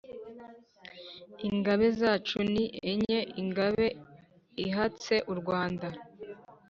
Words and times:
ingabe 1.49 1.87
zacu 1.99 2.37
ni 2.51 2.63
enye: 2.91 3.19
ingabe 3.41 3.87
ihatse 4.65 5.13
u 5.31 5.33
rwanda, 5.39 5.87